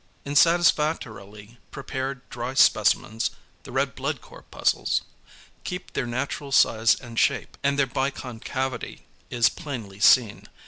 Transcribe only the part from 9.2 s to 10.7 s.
is plainly seen.